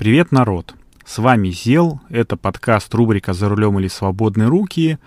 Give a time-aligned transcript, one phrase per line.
[0.00, 0.74] Привет, народ!
[1.04, 4.98] С вами Зел, это подкаст рубрика «За рулем или свободные руки»,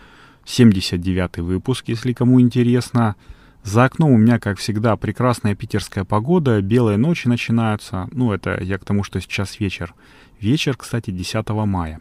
[0.46, 3.16] 79-й выпуск, если кому интересно.
[3.64, 8.08] За окном у меня, как всегда, прекрасная питерская погода, белые ночи начинаются.
[8.12, 9.96] Ну, это я к тому, что сейчас вечер.
[10.40, 12.00] Вечер, кстати, 10 мая.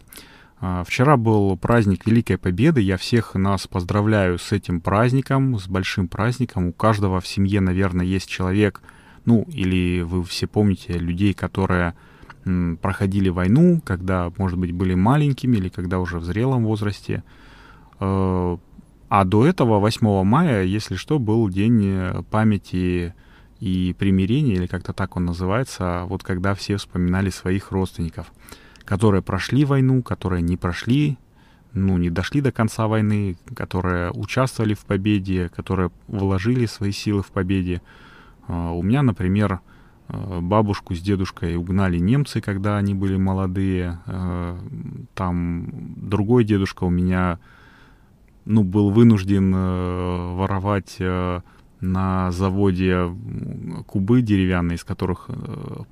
[0.60, 2.82] А, вчера был праздник Великой Победы.
[2.82, 6.66] Я всех нас поздравляю с этим праздником, с большим праздником.
[6.66, 8.82] У каждого в семье, наверное, есть человек,
[9.24, 11.94] ну, или вы все помните людей, которые
[12.80, 17.22] проходили войну, когда, может быть, были маленькими или когда уже в зрелом возрасте.
[18.00, 18.56] Э,
[19.08, 23.14] а до этого, 8 мая, если что, был день э, памяти
[23.60, 28.32] и примирения, или как-то так он называется, вот когда все вспоминали своих родственников,
[28.84, 31.18] которые прошли войну, которые не прошли,
[31.74, 37.30] ну, не дошли до конца войны, которые участвовали в победе, которые вложили свои силы в
[37.30, 37.82] победе.
[38.48, 39.60] Э, у меня, например,
[40.12, 44.00] бабушку с дедушкой угнали немцы, когда они были молодые.
[44.06, 44.58] Э,
[45.14, 47.38] там другой дедушка у меня,
[48.44, 50.98] ну, был вынужден э, воровать
[51.80, 53.12] на заводе
[53.86, 55.28] кубы деревянные, из которых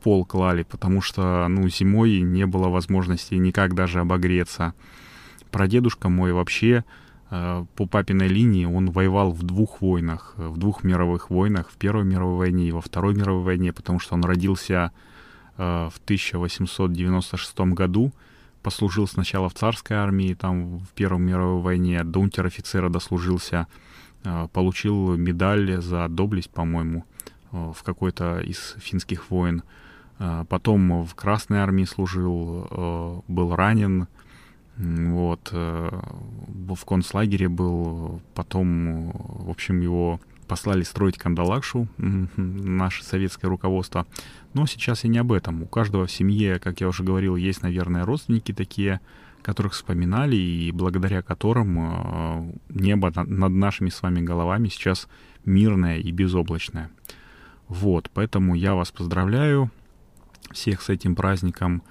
[0.04, 4.74] пол клали, потому что, ну, зимой не было возможности никак даже обогреться.
[5.50, 11.30] Прадедушка мой вообще Э, по папиной линии он воевал в двух войнах, в двух мировых
[11.30, 14.90] войнах, в Первой мировой войне и во Второй мировой войне, потому что он родился
[15.56, 18.12] э, в 1896 году,
[18.64, 23.68] послужил сначала в царской армии, там в Первой мировой войне, до унтер-офицера дослужился,
[24.24, 27.04] э, получил медаль за доблесть, по-моему,
[27.52, 29.62] в какой-то из финских войн.
[30.18, 34.06] Потом в Красной армии служил, был ранен,
[34.80, 35.50] вот.
[35.52, 35.90] Э,
[36.48, 44.06] в концлагере был, потом, в общем, его послали строить Кандалакшу, наше советское руководство.
[44.54, 45.62] Но сейчас я не об этом.
[45.62, 49.00] У каждого в семье, как я уже говорил, есть, наверное, родственники такие,
[49.42, 55.08] которых вспоминали, и благодаря которым э, небо над нашими с вами головами сейчас
[55.44, 56.90] мирное и безоблачное.
[57.68, 59.70] Вот, поэтому я вас поздравляю
[60.52, 61.82] всех с этим праздником.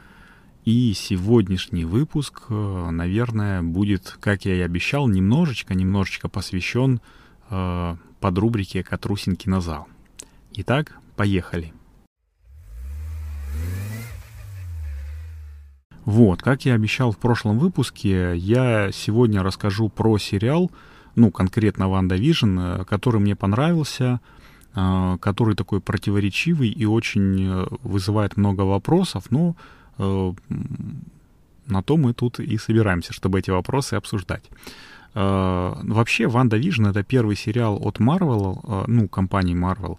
[0.70, 7.02] И сегодняшний выпуск, э, наверное, будет, как я и обещал, немножечко, немножечко посвящен
[7.50, 9.88] э, под рубрике «Катрусин кинозал».
[10.54, 11.74] Итак, поехали.
[16.06, 20.70] Вот, как я обещал в прошлом выпуске, я сегодня расскажу про сериал,
[21.16, 24.22] ну, конкретно «Ванда Вижн», э, который мне понравился,
[24.76, 29.56] э, который такой противоречивый и очень вызывает много вопросов, но
[30.00, 34.50] на то мы тут и собираемся, чтобы эти вопросы обсуждать.
[35.14, 39.98] Э, вообще, «Ванда Вижн»— это первый сериал от Marvel, э, ну, компании Marvel,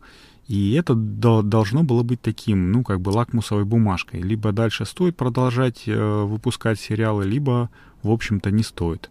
[0.49, 4.21] и это должно было быть таким, ну, как бы лакмусовой бумажкой.
[4.21, 7.71] Либо дальше стоит продолжать выпускать сериалы, либо,
[8.03, 9.11] в общем-то, не стоит.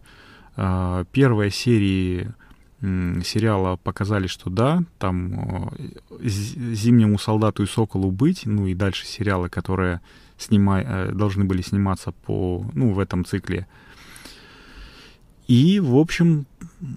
[0.56, 2.32] Первые серии
[2.82, 5.70] сериала показали, что да, там
[6.20, 10.02] «Зимнему солдату и соколу быть», ну и дальше сериалы, которые
[10.40, 13.66] снимай, э, должны были сниматься по, ну, в этом цикле.
[15.46, 16.46] И, в общем,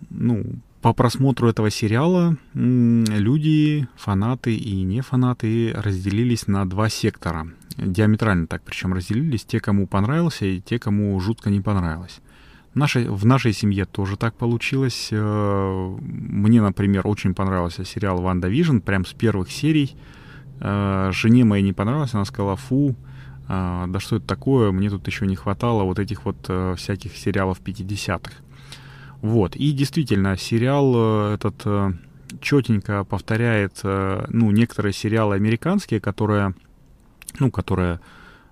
[0.09, 0.43] ну,
[0.81, 7.47] по просмотру этого сериала люди, фанаты и не фанаты, разделились на два сектора.
[7.77, 12.21] Диаметрально так, причем разделились те, кому понравился, и те, кому жутко не понравилось.
[12.73, 15.09] В нашей, в нашей семье тоже так получилось.
[15.11, 19.95] Э, мне, например, очень понравился сериал «Ванда Вижн», прям с первых серий.
[20.59, 22.95] Э, жене моей не понравилось, она сказала, фу,
[23.47, 27.59] да что это такое, мне тут еще не хватало вот этих вот э, всяких сериалов
[27.61, 28.31] 50-х.
[29.21, 31.91] Вот, и действительно, сериал э, этот э,
[32.41, 36.55] четенько повторяет, ну, некоторые сериалы американские, которые,
[37.39, 37.99] ну, которые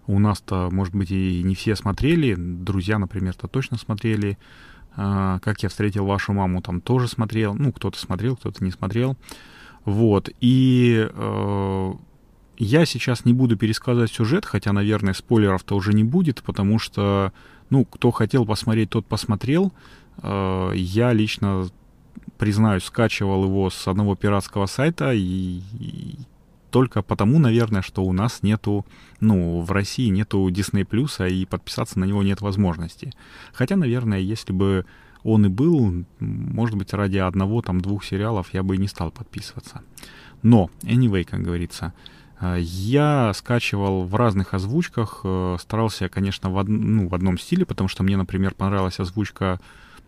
[0.08, 4.38] у нас-то, может быть, и не все смотрели, друзья, например-то точно смотрели,
[4.96, 9.18] как я встретил вашу маму, там тоже смотрел, ну, кто-то смотрел, кто-то не смотрел,
[9.84, 11.10] вот, и
[12.58, 17.34] я сейчас не буду пересказывать сюжет, хотя, наверное, спойлеров-то уже не будет, потому что,
[17.70, 19.74] ну, кто хотел посмотреть, тот посмотрел.
[20.22, 21.68] Э, я лично,
[22.38, 25.62] признаюсь, скачивал его с одного пиратского сайта, и,
[26.72, 28.86] только потому, наверное, что у нас нету,
[29.20, 33.12] ну, в России нету Disney Plus, и подписаться на него нет возможности.
[33.54, 34.86] Хотя, наверное, если бы
[35.24, 39.12] он и был, может быть, ради одного, там, двух сериалов я бы и не стал
[39.12, 39.82] подписываться.
[40.42, 42.21] Но, anyway, как говорится, а,
[42.58, 46.68] я скачивал в разных озвучках, э, старался, конечно, в, од...
[46.68, 49.60] ну, в одном стиле, потому что мне, например, понравилась озвучка,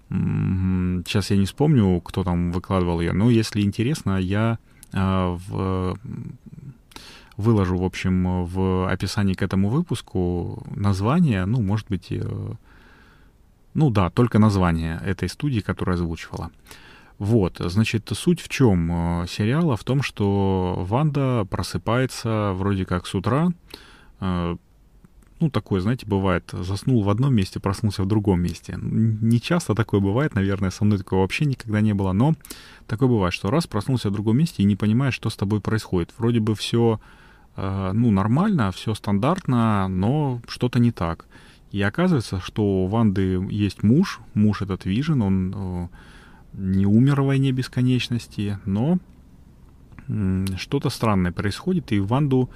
[0.10, 4.60] сейчас я не вспомню, кто там выкладывал ее, но если интересно, я
[4.94, 5.98] а, в
[7.38, 12.54] выложу, в общем, в описании к этому выпуску название, ну, может быть, э,
[13.74, 16.52] ну да, только название этой студии, которая озвучивала.
[17.20, 19.78] Вот, значит, суть в чем э, сериала?
[19.78, 23.50] В том, что Ванда просыпается вроде как с утра,
[24.20, 24.56] э,
[25.40, 28.78] ну, такое, знаете, бывает, заснул в одном месте, проснулся в другом месте.
[28.82, 32.34] Не часто такое бывает, наверное, со мной такого вообще никогда не было, но
[32.88, 36.14] такое бывает, что раз проснулся в другом месте и не понимаешь, что с тобой происходит.
[36.18, 37.00] Вроде бы все,
[37.58, 41.26] э, ну, нормально, все стандартно, но что-то не так.
[41.72, 45.90] И оказывается, что у Ванды есть муж, муж этот Вижен, он
[46.54, 49.00] не умер в войне бесконечности, но
[50.08, 52.50] э, что-то странное происходит, и Ванду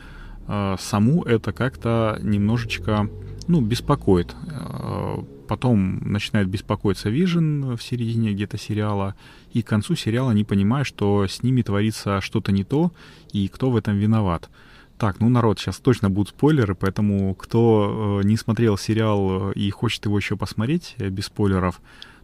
[0.47, 3.09] Э, саму это как-то немножечко,
[3.47, 4.35] ну, беспокоит.
[4.49, 5.17] Э,
[5.47, 9.15] потом начинает беспокоиться Вижен в середине где-то сериала,
[9.51, 12.91] и к концу сериала не понимает, что с ними творится что-то не то,
[13.33, 14.49] и кто в этом виноват.
[14.97, 20.05] Так, ну, народ, сейчас точно будут спойлеры, поэтому кто э, не смотрел сериал и хочет
[20.05, 21.81] его еще посмотреть без спойлеров,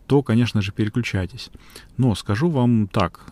[0.08, 1.50] то, конечно же, переключайтесь.
[1.98, 3.26] Но скажу вам так,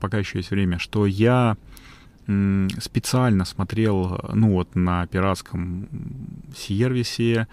[0.00, 1.56] пока еще есть время, что я
[2.78, 5.88] специально смотрел, ну вот на пиратском
[6.54, 7.48] сервисе,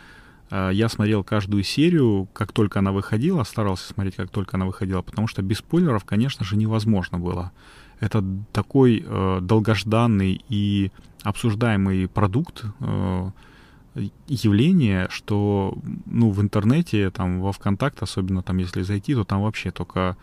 [0.52, 5.02] э, я смотрел каждую серию, как только она выходила, старался смотреть, как только она выходила,
[5.02, 7.54] потому что без спойлеров, конечно же, невозможно было.
[8.02, 8.22] Это
[8.52, 10.92] такой э, долгожданный и
[11.24, 13.32] обсуждаемый продукт, э,
[14.28, 19.72] явление, что ну, в интернете, там, во ВКонтакте, особенно там, если зайти, то там вообще
[19.72, 20.18] только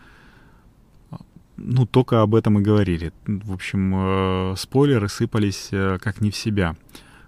[1.57, 3.13] ну, только об этом и говорили.
[3.25, 6.75] В общем, э, спойлеры сыпались э, как не в себя.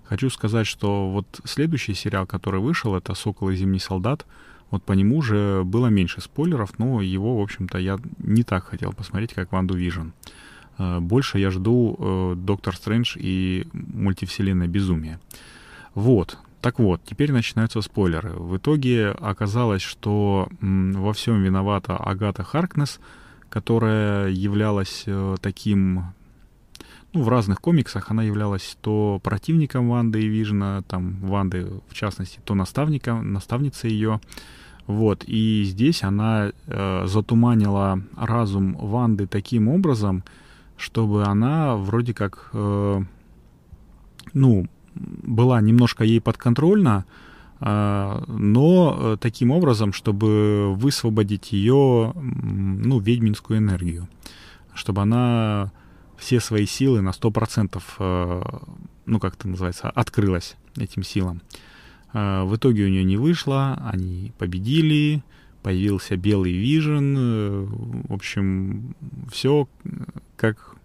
[0.03, 4.25] Хочу сказать, что вот следующий сериал, который вышел, это «Сокол и зимний солдат»,
[4.71, 8.93] вот по нему уже было меньше спойлеров, но его, в общем-то, я не так хотел
[8.93, 10.09] посмотреть, как «Ванду Вижн».
[10.77, 15.19] Э, больше я жду э, «Доктор Стрэндж» и мультивселенная безумия.
[15.95, 18.29] Вот, так вот, теперь начинаются спойлеры.
[18.29, 22.99] В итоге оказалось, что во всем виновата Агата Харкнес—
[23.55, 26.13] которая являлась э, таким
[27.13, 32.41] ну, в разных комиксах она являлась то противником Ванды и Вижна, там, Ванды, в частности,
[32.43, 34.19] то наставником, наставницей ее.
[34.87, 40.25] Вот, и здесь она э, затуманила разум Ванды таким образом,
[40.75, 43.01] чтобы она вроде как, э,
[44.33, 47.05] ну, была немножко ей подконтрольна,
[47.59, 54.07] а, но э, таким образом, чтобы высвободить ее, ну, ведьминскую энергию,
[54.73, 55.71] чтобы она
[56.17, 58.41] все свои силы на 100%, э,
[59.05, 61.41] ну, как это называется, открылась этим силам.
[62.13, 65.23] А, в итоге у нее не вышло, они победили,
[65.63, 67.65] появился белый вижен, э,
[68.09, 68.95] в общем,
[69.31, 69.67] все
[70.35, 70.75] как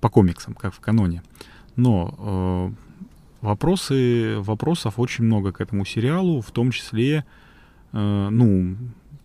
[0.00, 1.22] по комиксам, как в каноне.
[1.76, 2.72] Но
[3.44, 7.26] Вопросы, вопросов очень много к этому сериалу, в том числе,
[7.92, 8.74] э, ну,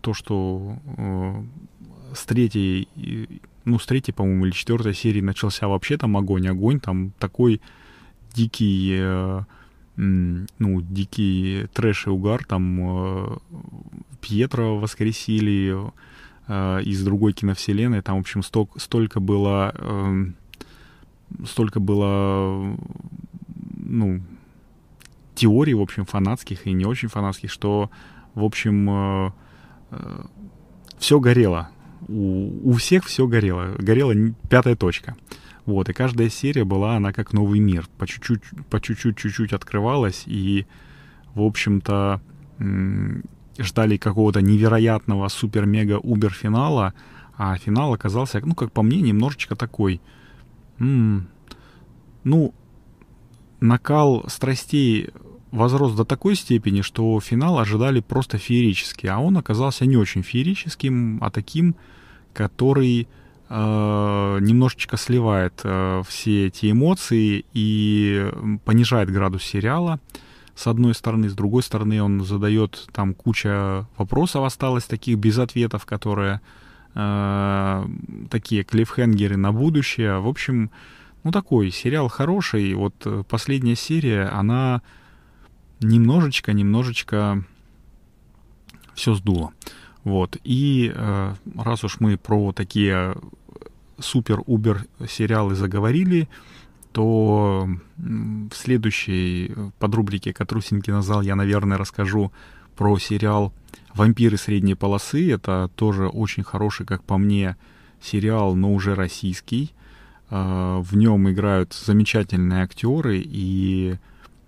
[0.02, 1.44] то, что э,
[2.14, 2.90] с третьей,
[3.64, 7.62] ну, с третьей, по-моему, или четвертой серии начался вообще там огонь-огонь, там такой
[8.34, 9.42] дикий, э,
[9.96, 13.38] ну, дикий трэш и угар, там э,
[14.20, 15.78] Пьетро воскресили
[16.50, 19.74] э, из другой киновселенной, там, в общем, столько, столько было...
[19.78, 20.26] Э,
[21.46, 22.76] столько было
[23.90, 24.22] ну,
[25.36, 27.90] теорий, в общем, фанатских и не очень фанатских, что,
[28.34, 29.32] в общем, э,
[29.92, 30.22] э,
[30.98, 31.70] все горело.
[32.08, 33.76] У, у всех все горело.
[33.78, 34.14] Горела
[34.50, 35.16] пятая точка.
[35.66, 37.88] Вот, и каждая серия была, она как новый мир.
[37.98, 40.66] По чуть-чуть, по чуть-чуть, чуть-чуть открывалась, и,
[41.36, 42.22] в общем-то,
[43.60, 46.94] ждали какого-то невероятного супер-мега-убер финала,
[47.38, 50.02] а финал оказался, ну, как по мне, немножечко такой...
[50.80, 51.28] М-м,
[52.24, 52.54] ну,
[53.60, 55.10] накал страстей
[55.52, 61.20] возрос до такой степени, что финал ожидали просто феерически, а он оказался не очень феерическим,
[61.22, 61.76] а таким,
[62.34, 63.08] который
[63.50, 68.32] э, немножечко сливает э, все эти эмоции и
[68.66, 70.00] понижает градус сериала.
[70.56, 75.86] С одной стороны, с другой стороны, он задает там куча вопросов осталось таких без ответов,
[75.86, 76.42] которые
[76.96, 77.86] э,
[78.30, 80.20] такие клиффхенгеры на будущее.
[80.20, 80.70] В общем,
[81.24, 82.74] ну, такой сериал хороший.
[82.74, 84.82] Вот э, последняя серия, она
[85.80, 87.44] немножечко, немножечко
[88.94, 89.52] все сдуло.
[90.04, 90.38] Вот.
[90.44, 93.16] И э, раз уж мы про такие
[94.00, 96.30] супер-убер сериалы заговорили,
[96.92, 102.32] то в следующей подрубрике «Катрусинки на зал» я, наверное, расскажу
[102.76, 103.54] про сериал
[103.94, 105.32] «Вампиры средней полосы».
[105.32, 107.58] Это тоже очень хороший, как по мне,
[108.02, 109.72] сериал, но уже российский.
[110.30, 113.96] Э, в нем играют замечательные актеры, и,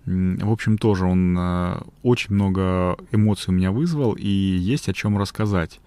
[0.04, 5.18] в общем, тоже он э, очень много эмоций у меня вызвал, и есть о чем
[5.18, 5.80] рассказать.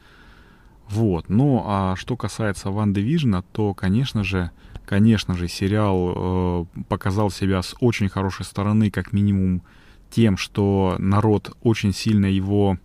[0.89, 1.29] Вот.
[1.29, 4.51] Ну, а что касается Ван Вижна, то, конечно же,
[4.85, 9.63] конечно же, сериал э, показал себя с очень хорошей стороны, как минимум
[10.11, 12.77] тем, что народ очень сильно его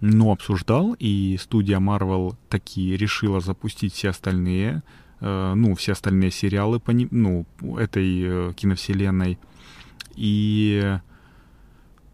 [0.00, 4.82] ну, обсуждал, и студия Marvel таки решила запустить все остальные,
[5.26, 7.46] ну, все остальные сериалы по, ну,
[7.78, 9.38] этой э, киновселенной.
[10.16, 10.98] И,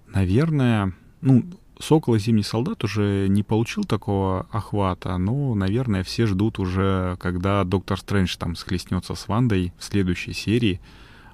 [0.07, 1.45] наверное, ну,
[1.81, 7.65] Сокол и Зимний солдат уже не получил такого охвата, но, наверное, все ждут уже, когда
[7.65, 10.81] Доктор Стрэндж там схлестнется с Вандой в следующей серии.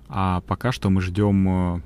[0.09, 1.49] А пока что мы ждем...
[1.49, 1.80] Э,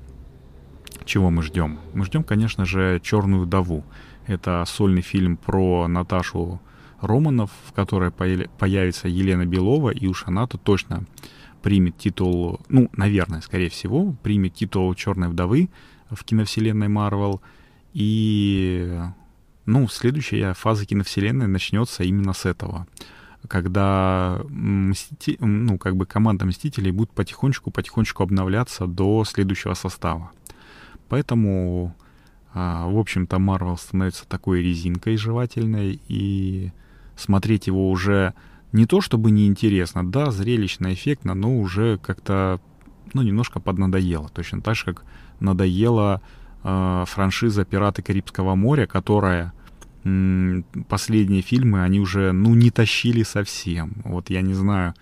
[1.05, 1.79] чего мы ждем?
[1.93, 3.83] Мы ждем, конечно же, Черную вдову.
[4.27, 6.61] Это сольный фильм про Наташу
[7.01, 11.05] Романов, в которой появится Елена Белова, и уж она-то точно
[11.61, 15.69] примет титул, ну, наверное, скорее всего, примет титул Черной вдовы
[16.09, 17.41] в киновселенной Марвел.
[17.93, 18.99] И,
[19.65, 22.87] ну, следующая фаза киновселенной начнется именно с этого
[23.47, 25.37] когда мсти...
[25.39, 30.31] ну, как бы команда Мстителей будет потихонечку-потихонечку обновляться до следующего состава.
[31.09, 31.95] Поэтому,
[32.53, 36.71] а, в общем-то, Марвел становится такой резинкой жевательной, и
[37.21, 38.33] смотреть его уже
[38.71, 42.59] не то чтобы неинтересно, да, зрелищно, эффектно, но уже как-то,
[43.13, 44.29] ну, немножко поднадоело.
[44.29, 45.03] Точно так же, как
[45.39, 46.21] надоело
[46.63, 49.53] э, франшиза «Пираты Карибского моря», которая
[50.89, 53.93] последние фильмы, они уже, ну, не тащили совсем.
[54.03, 54.95] Вот я не знаю,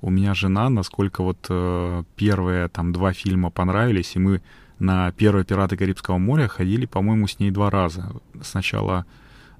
[0.00, 4.40] у меня жена, насколько вот э, первые там два фильма понравились, и мы
[4.78, 8.12] на первые «Пираты Карибского моря» ходили, по-моему, с ней два раза.
[8.42, 9.04] Сначала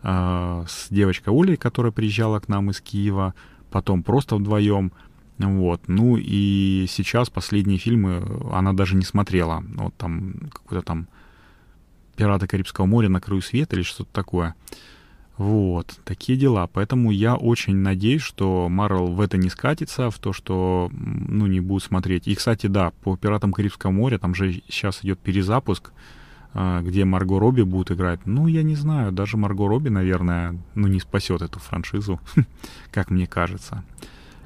[0.06, 3.34] э, с девочкой Олей, которая приезжала к нам из Киева,
[3.70, 4.92] потом просто вдвоем.
[5.38, 5.82] Вот.
[5.88, 8.22] Ну и сейчас последние фильмы
[8.52, 9.62] она даже не смотрела.
[9.74, 11.08] Вот там какой-то там
[12.16, 14.54] «Пираты Карибского моря» на краю света или что-то такое.
[15.36, 16.66] Вот, такие дела.
[16.72, 21.60] Поэтому я очень надеюсь, что Марвел в это не скатится, в то, что, ну, не
[21.60, 22.26] будут смотреть.
[22.26, 25.92] И, кстати, да, по «Пиратам Карибского моря» там же сейчас идет перезапуск, а,
[26.54, 28.26] где Марго Робби будет играть.
[28.26, 32.20] Ну, я не знаю, даже Марго Робби, наверное, ну, не спасет эту франшизу,
[32.90, 33.84] как мне кажется.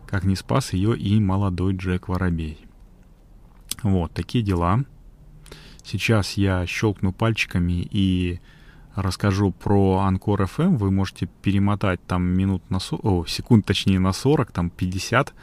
[0.07, 2.59] Как не спас ее и молодой Джек Воробей.
[3.83, 4.85] Вот, такие дела.
[5.85, 8.41] Сейчас я щелкну пальчиками и
[8.95, 10.77] расскажу про Анкор FM.
[10.77, 15.35] Вы можете перемотать там минут на 40, о, секунд точнее на 40, там 50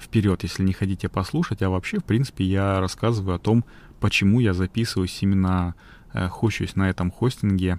[0.00, 1.62] вперед, если не хотите послушать.
[1.62, 3.64] А вообще, в принципе, я рассказываю о том,
[4.04, 5.74] почему я записываюсь именно,
[6.12, 7.78] э, хощусь на этом хостинге.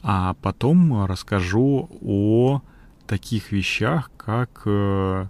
[0.00, 2.62] А потом расскажу о
[3.08, 5.26] таких вещах, как, э,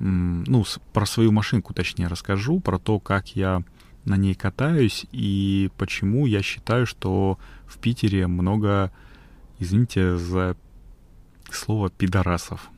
[0.00, 3.62] ну, про свою машинку, точнее, расскажу, про то, как я
[4.04, 8.92] на ней катаюсь и почему я считаю, что в Питере много,
[9.60, 10.56] извините за
[11.50, 12.68] слово, пидорасов.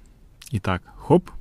[0.53, 1.33] Итак, хоп.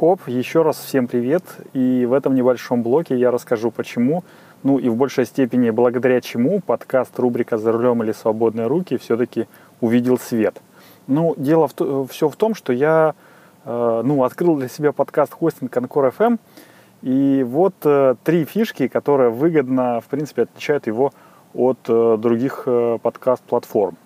[0.00, 1.44] Хоп, еще раз всем привет.
[1.74, 4.24] И в этом небольшом блоке я расскажу, почему,
[4.62, 9.46] ну и в большей степени благодаря чему подкаст рубрика «За рулем или свободные руки» все-таки
[9.80, 10.60] увидел свет–
[11.10, 13.14] ну, дело в, все в том, что я
[13.64, 16.38] э, ну, открыл для себя подкаст хостинг Анкор FM.
[17.02, 21.12] И вот э, три фишки, которые выгодно, в принципе, отличают его
[21.52, 22.68] от э, других
[23.02, 23.96] подкаст-платформ.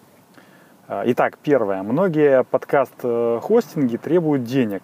[0.89, 1.83] Итак, первое.
[1.83, 4.83] Многие подкаст-хостинги требуют денег.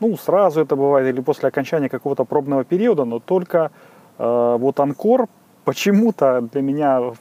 [0.00, 3.70] Ну, сразу это бывает или после окончания какого-то пробного периода, но только
[4.18, 5.28] вот Анкор
[5.64, 7.12] почему-то для меня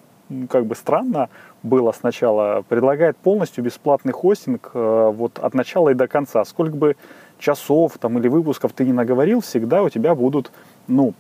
[0.49, 1.29] как бы странно
[1.63, 6.43] было сначала, предлагает полностью бесплатный хостинг э, вот от начала и до конца.
[6.45, 6.95] Сколько бы
[7.39, 10.51] часов там или выпусков ты не наговорил, всегда у тебя будут,
[10.87, 11.13] ну,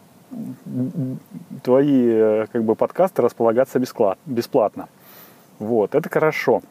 [1.63, 3.79] твои э, как бы подкасты располагаться
[4.25, 4.89] бесплатно.
[5.59, 6.61] Вот, это хорошо.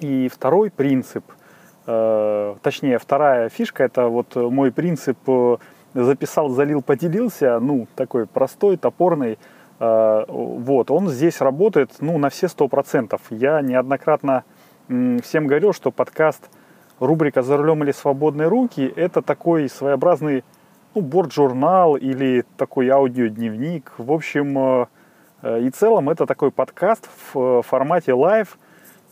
[0.00, 1.45] И второй принцип, э,
[1.86, 5.56] точнее, вторая фишка, это вот мой принцип э,
[5.94, 9.38] записал, залил, поделился, ну, такой простой, топорный,
[9.78, 13.20] Э, вот, он здесь работает ну, на все сто процентов.
[13.30, 14.44] Я неоднократно
[14.88, 16.48] всем говорил, что подкаст
[17.00, 20.44] рубрика «За рулем или свободные руки»— это такой своеобразный
[20.94, 23.92] ну, борт-журнал или такой аудиодневник.
[23.98, 24.86] В общем, э,
[25.42, 28.58] э, и целом это такой подкаст в формате live,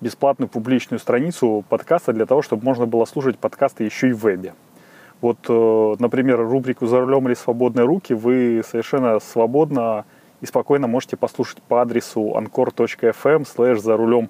[0.00, 4.54] бесплатную публичную страницу подкаста для того, чтобы можно было слушать подкасты еще и в вебе.
[5.20, 10.04] Вот, э, например, рубрику «За рулем или свободные руки» вы совершенно свободно
[10.40, 14.28] и спокойно можете послушать по адресу anchor.fm slash за рулем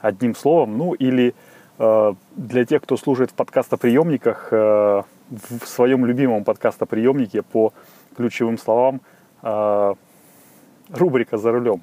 [0.00, 0.78] одним словом.
[0.78, 1.34] Ну или
[1.78, 7.72] э, для тех, кто служит в подкастоприемниках, э, в своем любимом подкастоприемнике по
[8.16, 9.00] ключевым словам
[9.42, 9.94] э,
[10.90, 11.82] рубрика «За рулем».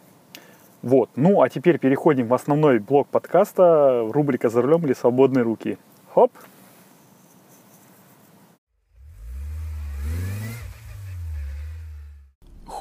[0.81, 1.11] Вот.
[1.15, 5.77] Ну, а теперь переходим в основной блок подкаста, рубрика «За рулем или свободные руки».
[6.13, 6.31] Хоп!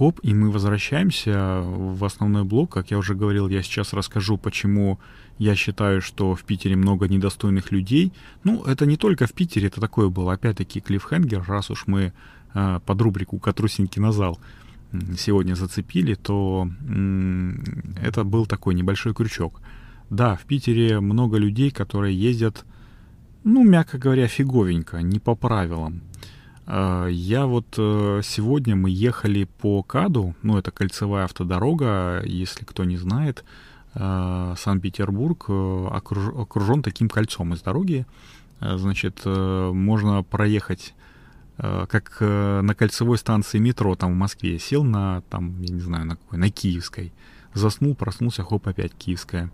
[0.00, 2.72] хоп, и мы возвращаемся в основной блок.
[2.72, 4.98] Как я уже говорил, я сейчас расскажу, почему
[5.36, 8.10] я считаю, что в Питере много недостойных людей.
[8.42, 11.44] Ну, это не только в Питере, это такое было, опять-таки, клиффхенгер.
[11.46, 12.14] Раз уж мы
[12.54, 14.38] э, под рубрику «Катрусеньки на зал»
[15.16, 17.52] сегодня зацепили, то э,
[18.02, 19.60] это был такой небольшой крючок.
[20.10, 22.64] Да, в Питере много людей, которые ездят,
[23.44, 26.02] ну, мягко говоря, фиговенько, не по правилам.
[26.66, 32.84] А, я вот э, сегодня мы ехали по КАДу, ну это кольцевая автодорога, если кто
[32.84, 33.44] не знает,
[33.94, 38.06] а, Санкт-Петербург э, окружен таким кольцом из дороги.
[38.60, 40.94] А, значит, э, можно проехать
[41.60, 44.58] как на кольцевой станции метро там в Москве.
[44.58, 47.12] Сел на, там, я не знаю, на какой, на Киевской.
[47.52, 49.50] Заснул, проснулся, хоп, опять Киевская.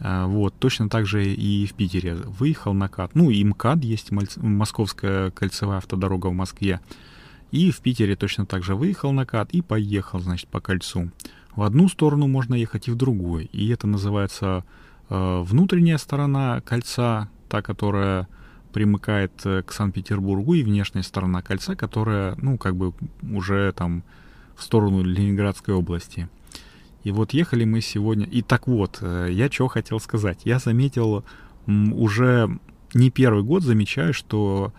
[0.00, 2.14] А, вот, точно так же и в Питере.
[2.14, 3.14] Выехал на КАТ.
[3.14, 6.80] Ну, и МКАД есть, Московская кольцевая автодорога в Москве.
[7.50, 11.10] И в Питере точно так же выехал на КАТ и поехал, значит, по кольцу.
[11.54, 13.48] В одну сторону можно ехать и в другую.
[13.48, 14.64] И это называется
[15.08, 18.28] э, внутренняя сторона кольца, та, которая
[18.72, 24.02] примыкает э, к Санкт-Петербургу, и внешняя сторона кольца, которая, ну, как бы уже там
[24.56, 26.28] в сторону Ленинградской области.
[27.04, 28.26] И вот ехали мы сегодня.
[28.26, 30.40] И так вот, э, я что хотел сказать.
[30.44, 31.24] Я заметил
[31.66, 32.58] уже
[32.94, 34.72] не первый год, замечаю, что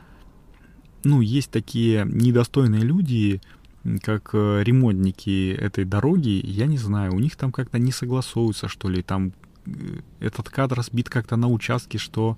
[1.04, 3.42] ну, есть такие недостойные люди,
[4.02, 8.90] как э, ремонтники этой дороги, я не знаю, у них там как-то не согласуются, что
[8.90, 9.34] ли, там
[10.20, 12.38] этот кадр сбит как-то на участке, что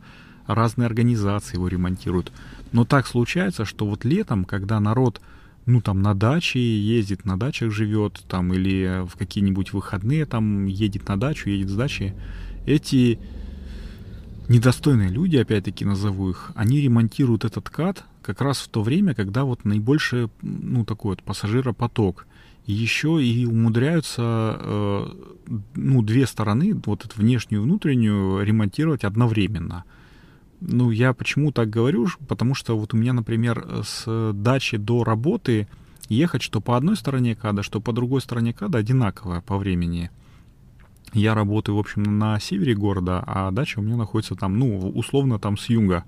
[0.55, 2.31] разные организации его ремонтируют.
[2.71, 5.21] Но так случается, что вот летом, когда народ
[5.65, 11.07] ну, там, на даче ездит, на дачах живет, там, или в какие-нибудь выходные там едет
[11.07, 12.15] на дачу, едет с дачи,
[12.65, 13.19] эти
[14.47, 19.43] недостойные люди, опять-таки назову их, они ремонтируют этот кат как раз в то время, когда
[19.43, 22.27] вот наибольший, ну, такой вот пассажиропоток.
[22.67, 25.07] И еще и умудряются, э,
[25.73, 29.83] ну, две стороны, вот эту внешнюю и внутреннюю, ремонтировать одновременно.
[30.62, 32.08] Ну, я почему так говорю?
[32.28, 35.67] Потому что вот у меня, например, с дачи до работы
[36.08, 40.12] ехать что по одной стороне када, что по другой стороне када одинаковое по времени.
[41.13, 45.39] Я работаю, в общем, на севере города, а дача у меня находится там, ну, условно
[45.39, 46.06] там с юга.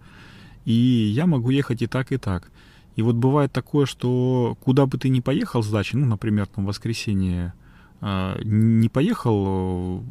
[0.65, 2.51] И я могу ехать и так, и так.
[2.95, 6.65] И вот бывает такое, что куда бы ты ни поехал с дачи, ну, например, там
[6.65, 7.53] в воскресенье,
[8.01, 10.01] э, не поехал э,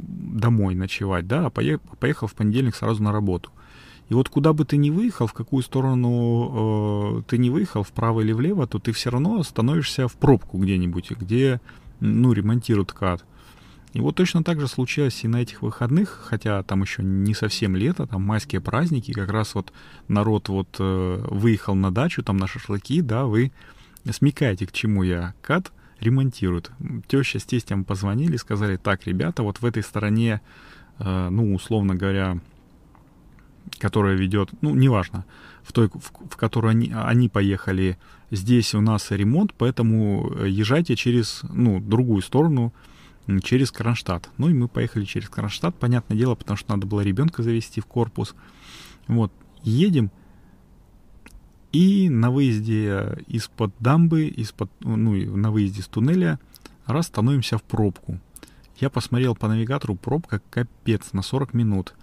[0.41, 3.51] домой ночевать, да, а поехал в понедельник сразу на работу.
[4.13, 8.21] И вот куда бы ты ни выехал, в какую сторону э, ты не выехал, вправо
[8.21, 11.63] или влево, то ты все равно становишься в пробку где-нибудь, где,
[11.99, 13.25] ну, ремонтируют кат.
[13.95, 17.75] И вот точно так же случилось и на этих выходных, хотя там еще не совсем
[17.75, 19.73] лето, там майские праздники, как раз вот
[20.09, 23.51] народ вот э, выехал на дачу, там на шашлыки, да, вы
[24.11, 25.33] смекаете, к чему я.
[25.41, 26.71] Кат ремонтируют.
[27.07, 30.43] Теща с тестем позвонили, сказали, так, ребята, вот в этой стороне,
[30.99, 32.39] э, ну, условно говоря,
[33.79, 35.25] которая ведет, ну, неважно,
[35.63, 37.99] в той, в, в которую они, они поехали,
[38.31, 42.73] здесь у нас ремонт, поэтому езжайте через, ну, другую сторону,
[43.43, 44.31] через Кронштадт.
[44.39, 47.87] Ну и мы поехали через Кронштадт, понятное дело, потому что надо было ребенка завести в
[47.87, 48.35] корпус.
[49.07, 49.33] Вот,
[49.63, 50.11] едем,
[51.73, 56.39] и на выезде из-под дамбы, из-под, ну, на выезде с туннеля,
[56.87, 58.21] раз становимся в пробку.
[58.79, 61.95] Я посмотрел по навигатору, пробка капец, на 40 минут.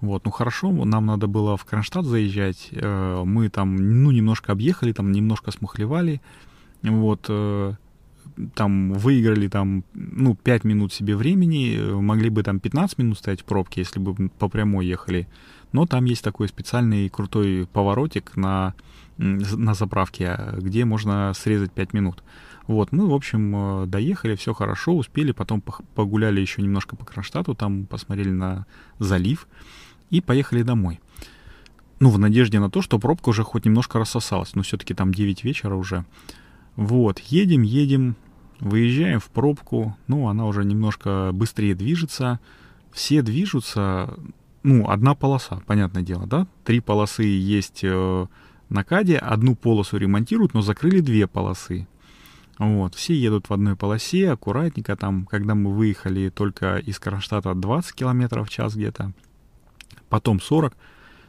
[0.00, 4.92] Вот, ну хорошо, нам надо было в Кронштадт заезжать, э, мы там, ну, немножко объехали,
[4.92, 6.20] там немножко смухлевали,
[6.82, 7.74] вот, э,
[8.54, 13.44] там выиграли там, ну, 5 минут себе времени, могли бы там 15 минут стоять в
[13.44, 15.26] пробке, если бы по прямой ехали.
[15.72, 18.74] Но там есть такой специальный крутой поворотик на,
[19.16, 22.22] на заправке, где можно срезать 5 минут.
[22.68, 25.62] Вот, мы, в общем, э, доехали, все хорошо, успели, потом
[25.94, 28.66] погуляли еще немножко по Кронштадту, там посмотрели на
[28.98, 29.48] залив
[30.10, 31.00] и поехали домой.
[32.00, 35.42] Ну, в надежде на то, что пробка уже хоть немножко рассосалась, но все-таки там 9
[35.44, 36.04] вечера уже.
[36.76, 38.14] Вот, едем, едем,
[38.60, 42.38] выезжаем в пробку, ну, она уже немножко быстрее движется,
[42.92, 44.14] все движутся,
[44.62, 46.46] ну, одна полоса, понятное дело, да?
[46.64, 48.26] Три полосы есть э,
[48.68, 51.88] на КАДе, одну полосу ремонтируют, но закрыли две полосы.
[52.58, 57.94] Вот, все едут в одной полосе, аккуратненько, там, когда мы выехали только из Кронштадта 20
[57.94, 59.12] км в час где-то,
[60.08, 60.76] потом 40,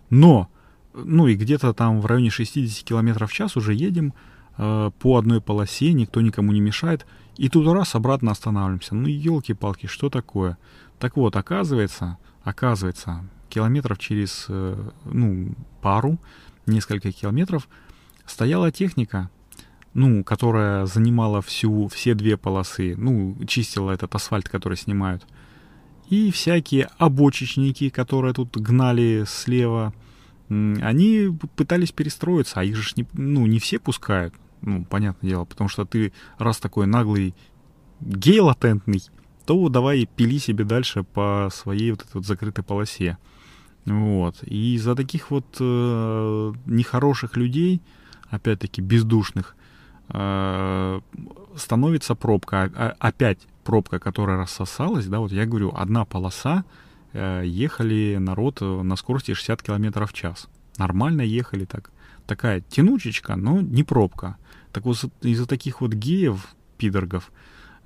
[0.10, 0.50] но,
[0.94, 4.14] ну и где-то там в районе 60 км в час уже едем,
[4.62, 7.06] Э, по одной полосе, никто никому не мешает,
[7.38, 8.94] и тут раз обратно останавливаемся.
[8.94, 10.58] Ну, елки-палки, что такое?
[11.00, 16.20] Так вот, оказывается, оказывается, километров через, э, ну, пару,
[16.66, 17.70] несколько километров,
[18.26, 19.30] стояла техника,
[19.94, 25.26] ну, которая занимала всю, все две полосы, ну, чистила этот асфальт, который снимают.
[26.10, 29.94] И всякие обочечники, которые тут гнали слева,
[30.50, 34.34] они пытались перестроиться, а их же не, ну, не все пускают.
[34.62, 37.36] Ну, понятное дело, потому что ты раз такой наглый
[38.02, 39.04] гей латентный,
[39.46, 43.18] то давай пили себе дальше по своей вот этой вот закрытой полосе.
[43.86, 44.38] Вот.
[44.44, 47.82] И из-за таких вот э, нехороших людей,
[48.30, 49.56] опять-таки бездушных,
[50.10, 51.02] э,
[51.56, 52.72] становится пробка.
[52.76, 53.40] А, опять
[53.70, 56.64] пробка, которая рассосалась, да, вот я говорю, одна полоса,
[57.14, 60.48] э, ехали народ на скорости 60 км в час.
[60.80, 61.92] Нормально ехали так.
[62.26, 64.38] Такая тянучечка, но не пробка.
[64.72, 67.32] Так вот, из-за таких вот геев, пидоргов,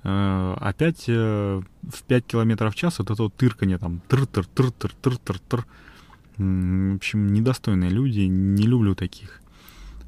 [0.04, 5.66] э, опять э, в 5 километров в час вот это вот тырканье там, тыр-тыр-тыр-тыр-тыр-тыр-тыр.
[6.38, 9.42] В общем, недостойные люди, не люблю таких.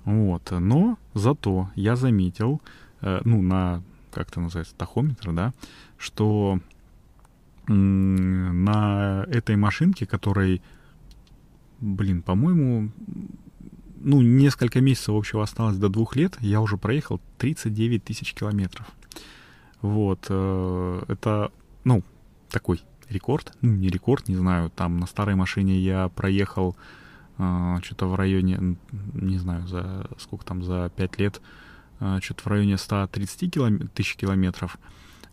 [0.07, 2.63] Вот, но зато я заметил,
[3.03, 3.83] э, ну, на,
[4.17, 5.53] как это называется, тахометр, да,
[5.99, 6.59] что
[7.67, 10.63] на этой машинке, которой,
[11.81, 12.91] блин, по-моему,
[13.99, 18.87] ну, несколько месяцев общего осталось до двух лет, я уже проехал 39 тысяч километров.
[19.83, 21.53] Вот, э, это,
[21.85, 22.03] ну,
[22.49, 26.75] такой рекорд, ну, не рекорд, не знаю, там на старой машине я проехал
[27.37, 28.79] э, что-то в районе,
[29.13, 31.43] не знаю, за сколько там, за 5 лет,
[31.99, 33.89] что-то в районе 130 килом...
[33.89, 34.79] тысяч километров.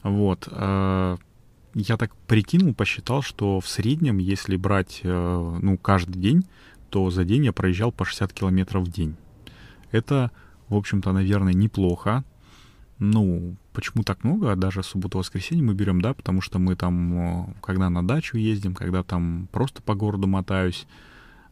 [0.03, 1.17] Вот, э,
[1.75, 6.45] я так прикинул, посчитал, что в среднем, если брать, э, ну, каждый день,
[6.89, 9.15] то за день я проезжал по 60 километров в день.
[9.91, 10.31] Это,
[10.67, 12.23] в общем-то, наверное, неплохо.
[12.99, 14.55] Ну, почему так много?
[14.55, 19.47] Даже субботу-воскресенье мы берем, да, потому что мы там, когда на дачу ездим, когда там
[19.51, 20.85] просто по городу мотаюсь,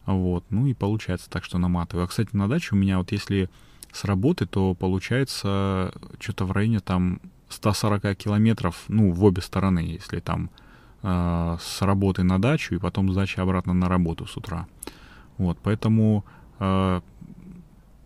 [0.06, 2.04] вот, ну и получается так, что наматываю.
[2.04, 3.50] А, кстати, на даче у меня вот если
[3.92, 10.20] с работы, то получается что-то в районе там 140 километров, ну, в обе стороны, если
[10.20, 10.50] там
[11.02, 14.66] э, с работы на дачу и потом с дачи обратно на работу с утра.
[15.38, 16.24] Вот, поэтому
[16.58, 17.00] э,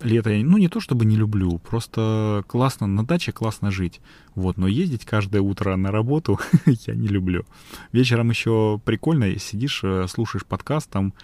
[0.00, 4.00] лето я, ну, не то чтобы не люблю, просто классно, на даче классно жить.
[4.34, 7.44] Вот, но ездить каждое утро на работу я не люблю.
[7.92, 11.14] Вечером еще прикольно, сидишь, э, слушаешь подкаст, там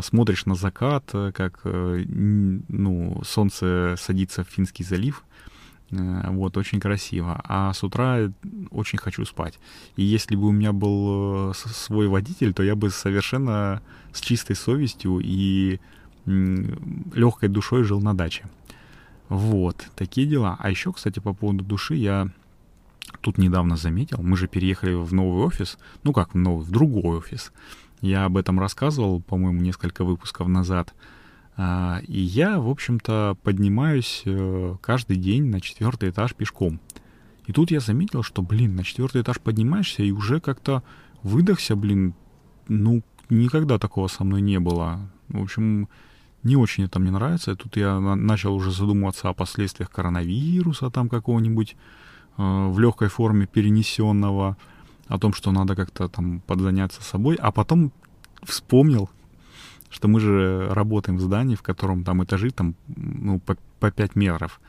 [0.00, 5.24] смотришь на закат, э, как, э, ну, солнце садится в Финский залив,
[5.90, 7.38] вот, очень красиво.
[7.44, 8.32] А с утра
[8.70, 9.58] очень хочу спать.
[9.96, 15.20] И если бы у меня был свой водитель, то я бы совершенно с чистой совестью
[15.22, 15.80] и
[16.24, 18.44] легкой душой жил на даче.
[19.28, 20.56] Вот, такие дела.
[20.60, 22.28] А еще, кстати, по поводу души я
[23.20, 24.18] тут недавно заметил.
[24.22, 25.78] Мы же переехали в новый офис.
[26.02, 27.52] Ну как в новый, в другой офис.
[28.02, 30.92] Я об этом рассказывал, по-моему, несколько выпусков назад.
[31.56, 36.80] А, и я, в общем-то, поднимаюсь э, каждый день на четвертый этаж пешком.
[37.46, 40.82] И тут я заметил, что, блин, на четвертый этаж поднимаешься и уже как-то
[41.22, 42.14] выдохся, блин,
[42.68, 45.08] ну, никогда такого со мной не было.
[45.28, 45.88] В общем,
[46.42, 47.54] не очень это мне нравится.
[47.54, 51.76] Тут я начал уже задумываться о последствиях коронавируса там какого-нибудь
[52.36, 54.56] э, в легкой форме перенесенного,
[55.08, 57.92] о том, что надо как-то там подзаняться собой, а потом
[58.42, 59.10] вспомнил,
[59.90, 64.16] что мы же работаем в здании, в котором там этажи там ну, по, по 5
[64.16, 64.60] метров.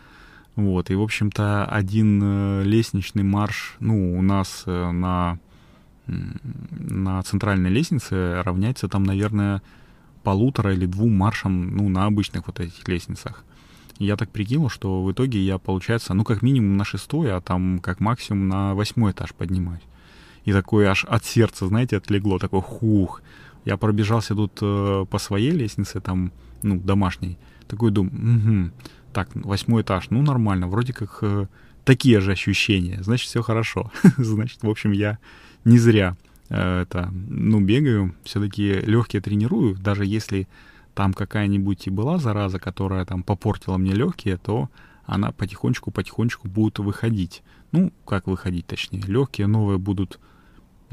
[0.56, 5.40] Вот, и, в общем-то, один э, лестничный марш, ну, у нас э, на,
[6.06, 9.64] на центральной лестнице равняется там, наверное,
[10.22, 13.44] полутора или двум маршам, ну, на обычных вот этих лестницах.
[13.98, 17.80] Я так прикинул, что в итоге я, получается, ну, как минимум на шестой, а там
[17.80, 19.82] как максимум на восьмой этаж поднимаюсь.
[20.46, 23.22] И такое аж от сердца, знаете, отлегло, такой хух.
[23.66, 27.38] Я пробежался тут э, по своей лестнице, там, ну, домашней.
[27.68, 28.72] Такой думаю, угу,
[29.14, 31.48] так, восьмой этаж, ну, нормально, вроде как э,
[31.86, 33.92] такие же ощущения, значит, все хорошо.
[34.18, 35.18] значит, в общем, я
[35.64, 36.18] не зря
[36.54, 40.48] Э, это, ну, бегаю, все-таки легкие тренирую, даже если
[40.94, 44.70] там какая-нибудь и была зараза, которая там попортила мне легкие, то
[45.06, 47.42] она потихонечку-потихонечку будет выходить.
[47.72, 49.02] Ну, как выходить, точнее.
[49.02, 50.20] Легкие новые будут,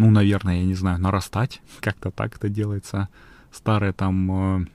[0.01, 1.61] ну, наверное, я не знаю, нарастать.
[1.81, 3.09] Как-то так это делается.
[3.53, 4.67] Старая там э,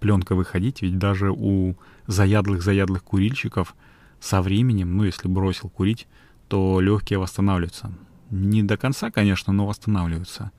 [0.00, 1.76] пленка выходить, ведь даже у
[2.06, 3.74] заядлых-заядлых курильщиков
[4.20, 6.06] со временем, ну, если бросил курить,
[6.48, 7.92] то легкие восстанавливаются
[8.34, 10.50] не до конца, конечно, но восстанавливаются.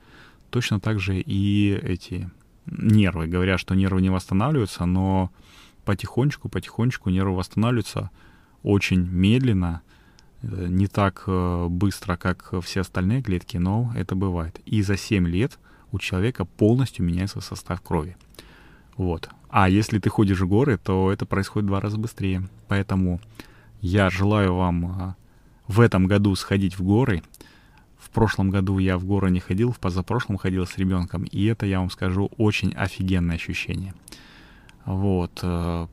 [0.50, 2.30] Точно так же и эти
[2.66, 3.26] нервы.
[3.26, 5.30] Говорят, что нервы не восстанавливаются, но
[5.84, 8.10] потихонечку, потихонечку нервы восстанавливаются
[8.62, 9.82] очень медленно,
[10.42, 14.60] не так э, быстро, как все остальные клетки, но это бывает.
[14.66, 15.58] И за 7 лет
[15.92, 18.16] у человека полностью меняется состав крови.
[18.96, 19.28] Вот.
[19.48, 22.48] А если ты ходишь в горы, то это происходит в два раза быстрее.
[22.68, 23.20] Поэтому
[23.80, 25.14] я желаю вам э,
[25.66, 27.22] в этом году сходить в горы,
[27.98, 31.66] в прошлом году я в горы не ходил, в позапрошлом ходил с ребенком, и это,
[31.66, 33.94] я вам скажу, очень офигенное ощущение.
[34.84, 35.40] Вот.
[35.42, 35.86] Э,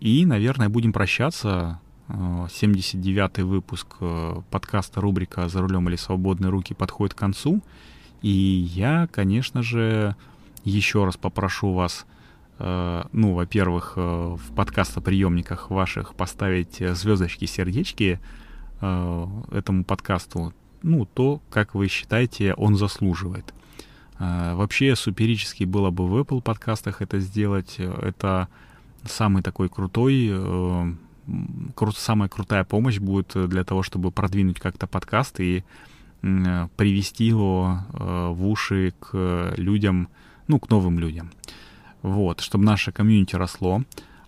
[0.00, 1.80] и, наверное, будем прощаться.
[2.10, 7.62] 79-й э, выпуск э, подкаста рубрика «За рулем или свободные руки» подходит к концу.
[8.22, 10.16] И я, конечно же,
[10.64, 12.04] еще раз попрошу вас,
[12.58, 18.20] ну, во-первых, в подкастоприемниках ваших поставить звездочки, сердечки
[18.82, 23.54] этому подкасту ну, то, как вы считаете, он заслуживает.
[24.18, 27.76] Вообще, суперически было бы в Apple подкастах это сделать.
[27.78, 28.48] Это
[29.04, 30.92] самый такой крутой, э,
[31.74, 35.64] кру- самая крутая помощь будет для того, чтобы продвинуть как-то подкаст и
[36.22, 40.08] э, привести его э, в уши к людям,
[40.48, 41.30] ну, к новым людям.
[42.02, 43.82] Вот, чтобы наше комьюнити росло.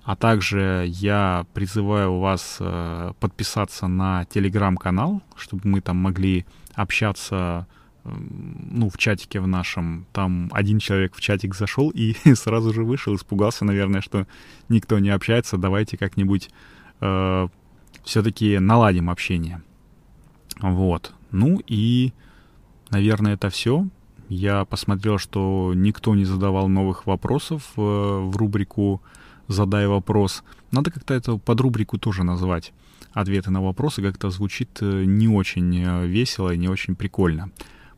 [0.04, 7.66] А также я призываю вас э, подписаться на телеграм-канал, чтобы мы там могли общаться
[8.04, 10.06] ну, в чатике в нашем.
[10.12, 14.26] Там один человек в чатик зашел и сразу же вышел, испугался, наверное, что
[14.68, 15.56] никто не общается.
[15.56, 16.50] Давайте как-нибудь
[17.02, 17.48] э,
[18.04, 19.62] все-таки наладим общение.
[20.60, 21.12] Вот.
[21.30, 22.12] Ну и,
[22.90, 23.86] наверное, это все.
[24.28, 29.02] Я посмотрел, что никто не задавал новых вопросов э, в рубрику
[29.48, 30.42] задай вопрос.
[30.70, 32.72] Надо как-то это под рубрику тоже назвать.
[33.12, 37.50] Ответы на вопросы как-то звучит э, не очень э, весело и не очень прикольно.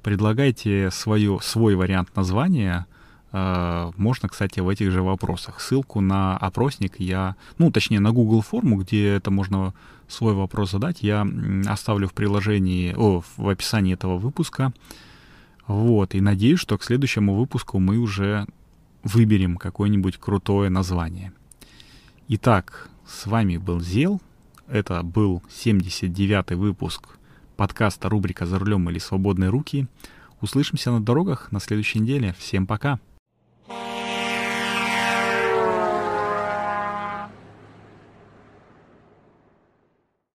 [0.03, 2.87] Предлагайте свою, свой вариант названия.
[3.37, 5.61] Э, можно, кстати, в этих же вопросах.
[5.61, 9.75] Ссылку на опросник я, ну, точнее, на Google форму, где это можно
[10.07, 11.27] свой вопрос задать, я
[11.67, 14.73] оставлю в приложении, о, в описании этого выпуска.
[15.67, 18.47] Вот, и надеюсь, что к следующему выпуску мы уже
[19.03, 21.33] выберем какое-нибудь крутое название.
[22.29, 24.21] Итак, с вами был Зел.
[24.69, 27.19] Это был 79-й выпуск
[27.57, 29.89] подкаста рубрика «За рулем или свободные руки».
[30.41, 32.35] Услышимся на дорогах на следующей неделе.
[32.39, 33.01] Всем пока!
[33.69, 33.94] Bye.